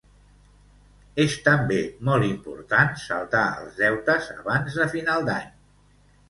És 1.25 1.35
també 1.47 1.77
molt 2.09 2.27
important 2.29 2.89
saldar 3.03 3.43
els 3.65 3.77
deutes 3.83 4.31
abans 4.41 4.81
de 4.81 4.89
final 4.97 5.29
d'any. 5.31 5.55